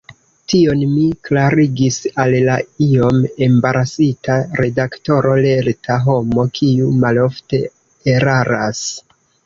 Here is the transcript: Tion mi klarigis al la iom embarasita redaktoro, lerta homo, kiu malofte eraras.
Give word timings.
Tion 0.51 0.79
mi 0.93 1.03
klarigis 1.27 1.99
al 2.23 2.37
la 2.47 2.55
iom 2.87 3.21
embarasita 3.49 4.39
redaktoro, 4.63 5.37
lerta 5.47 6.03
homo, 6.11 6.51
kiu 6.61 6.93
malofte 7.07 7.65
eraras. 8.19 8.87